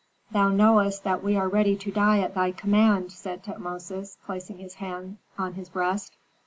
[0.31, 4.73] "Thou knowest that we are ready to die at thy command," said Tutmosis, placing his
[4.81, 6.17] hand on his breast.